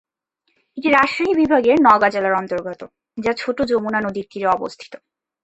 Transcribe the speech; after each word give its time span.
এটি 0.77 0.89
রাজশাহী 0.89 1.33
বিভাগের 1.35 1.77
নওগাঁ 1.81 2.09
জেলার 2.09 2.33
অন্তর্গত, 2.33 2.81
যা 3.17 3.31
ছোট 3.37 3.57
যমুনা 3.65 3.99
নদীর 4.01 4.25
তীরে 4.31 4.47
অবস্থিত। 4.47 4.93